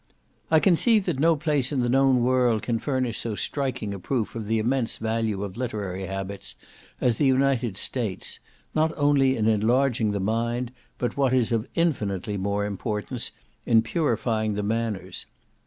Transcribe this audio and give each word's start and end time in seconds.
I 0.49 0.59
conceive 0.59 1.05
that 1.05 1.19
no 1.19 1.35
place 1.35 1.71
in 1.71 1.81
the 1.81 1.87
known 1.87 2.21
world 2.23 2.63
can 2.63 2.79
furnish 2.79 3.19
so 3.19 3.35
striking 3.35 3.93
a 3.93 3.99
proof 3.99 4.33
of 4.33 4.47
the 4.47 4.57
immense 4.57 4.97
value 4.97 5.43
of 5.43 5.57
literary 5.57 6.07
habits 6.07 6.55
as 6.99 7.17
the 7.17 7.27
United 7.27 7.77
States, 7.77 8.39
not 8.73 8.91
only 8.97 9.37
in 9.37 9.47
enlarging 9.47 10.09
the 10.09 10.19
mind, 10.19 10.71
but 10.97 11.17
what 11.17 11.33
is 11.33 11.51
of 11.51 11.67
infinitely 11.75 12.35
more 12.35 12.65
importance, 12.65 13.31
in 13.67 13.83
purifying 13.83 14.55
the 14.55 14.63
manners. 14.63 15.27